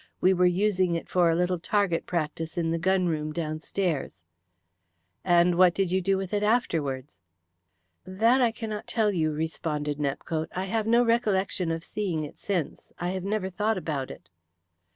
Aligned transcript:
We 0.19 0.33
were 0.33 0.47
using 0.47 0.95
it 0.95 1.07
for 1.07 1.29
a 1.29 1.35
little 1.35 1.59
target 1.59 2.07
practice 2.07 2.57
in 2.57 2.71
the 2.71 2.79
gun 2.79 3.05
room 3.05 3.31
downstairs." 3.31 4.23
"And 5.23 5.53
what 5.59 5.75
did 5.75 5.91
you 5.91 6.01
do 6.01 6.17
with 6.17 6.33
it 6.33 6.41
afterwards?" 6.41 7.17
"That 8.03 8.41
I 8.41 8.51
cannot 8.51 8.87
tell 8.87 9.11
you," 9.11 9.31
responded 9.31 9.99
Nepcote. 9.99 10.49
"I 10.55 10.65
have 10.65 10.87
no 10.87 11.03
recollection 11.05 11.69
of 11.69 11.83
seeing 11.83 12.23
it 12.23 12.35
since. 12.39 12.91
I 12.97 13.09
have 13.09 13.23
never 13.23 13.51
thought 13.51 13.77
about 13.77 14.09
it." 14.09 14.27